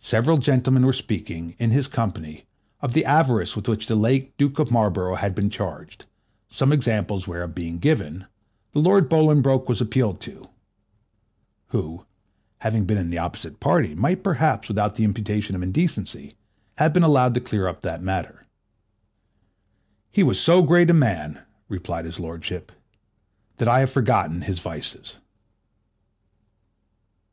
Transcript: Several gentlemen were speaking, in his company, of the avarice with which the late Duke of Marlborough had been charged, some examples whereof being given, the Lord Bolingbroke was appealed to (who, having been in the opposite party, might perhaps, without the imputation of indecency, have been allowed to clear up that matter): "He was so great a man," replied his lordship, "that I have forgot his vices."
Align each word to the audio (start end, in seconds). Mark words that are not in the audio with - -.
Several 0.00 0.38
gentlemen 0.38 0.84
were 0.84 0.92
speaking, 0.92 1.54
in 1.60 1.70
his 1.70 1.86
company, 1.86 2.44
of 2.80 2.92
the 2.92 3.04
avarice 3.04 3.54
with 3.54 3.68
which 3.68 3.86
the 3.86 3.94
late 3.94 4.36
Duke 4.36 4.58
of 4.58 4.72
Marlborough 4.72 5.14
had 5.14 5.32
been 5.32 5.48
charged, 5.48 6.06
some 6.48 6.72
examples 6.72 7.28
whereof 7.28 7.54
being 7.54 7.78
given, 7.78 8.24
the 8.72 8.80
Lord 8.80 9.08
Bolingbroke 9.08 9.68
was 9.68 9.80
appealed 9.80 10.20
to 10.22 10.48
(who, 11.68 12.04
having 12.62 12.84
been 12.84 12.98
in 12.98 13.10
the 13.10 13.18
opposite 13.18 13.60
party, 13.60 13.94
might 13.94 14.24
perhaps, 14.24 14.66
without 14.66 14.96
the 14.96 15.04
imputation 15.04 15.54
of 15.54 15.62
indecency, 15.62 16.34
have 16.78 16.92
been 16.92 17.04
allowed 17.04 17.34
to 17.34 17.40
clear 17.40 17.68
up 17.68 17.82
that 17.82 18.02
matter): 18.02 18.48
"He 20.10 20.24
was 20.24 20.40
so 20.40 20.64
great 20.64 20.90
a 20.90 20.94
man," 20.94 21.40
replied 21.68 22.06
his 22.06 22.18
lordship, 22.18 22.72
"that 23.58 23.68
I 23.68 23.78
have 23.78 23.92
forgot 23.92 24.32
his 24.32 24.58
vices." 24.58 25.20